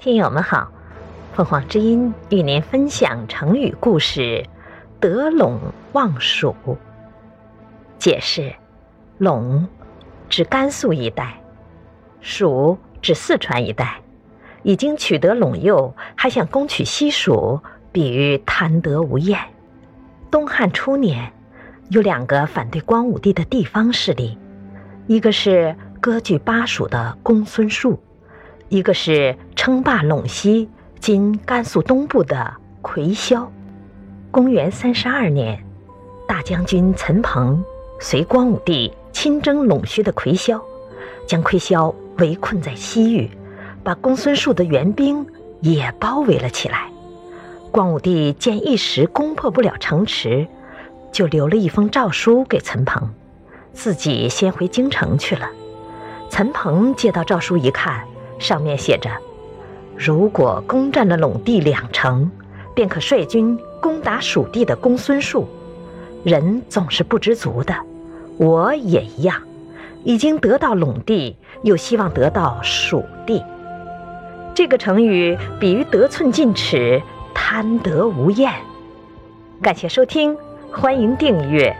[0.00, 0.72] 听友们好，
[1.34, 4.46] 凤凰之音与您分享成语故事
[4.98, 5.58] “得陇
[5.92, 6.56] 望蜀”。
[8.00, 8.50] 解释：
[9.18, 9.66] 陇
[10.30, 11.38] 指甘肃一带，
[12.22, 14.00] 蜀指四川一带。
[14.62, 17.60] 已经取得陇右，还想攻取西蜀，
[17.92, 19.38] 比喻贪得无厌。
[20.30, 21.30] 东汉初年，
[21.90, 24.38] 有两个反对光武帝的地方势力，
[25.06, 28.02] 一个是割据巴蜀的公孙述。
[28.70, 30.68] 一个是称霸陇西
[31.00, 33.44] （今甘肃东部）的魁霄。
[34.30, 35.60] 公元三十二年，
[36.28, 37.64] 大将军岑彭
[37.98, 40.62] 随光武帝亲征陇西的魁霄，
[41.26, 43.28] 将魁霄围困在西域，
[43.82, 45.26] 把公孙述的援兵
[45.62, 46.88] 也包围了起来。
[47.72, 50.46] 光武帝见一时攻破不了城池，
[51.10, 53.10] 就留了一封诏书给岑彭，
[53.72, 55.50] 自己先回京城去了。
[56.30, 58.04] 岑彭接到诏书一看。
[58.40, 59.10] 上面写着
[59.94, 62.28] ：“如果攻占了陇地两城，
[62.74, 65.46] 便可率军攻打蜀地的公孙述。
[66.24, 67.74] 人总是不知足的，
[68.38, 69.36] 我也一样。
[70.02, 73.42] 已经得到陇地，又希望得到蜀地。
[74.54, 77.00] 这个成语比喻得寸进尺、
[77.34, 78.52] 贪得无厌。”
[79.62, 80.34] 感谢收听，
[80.72, 81.76] 欢迎订阅。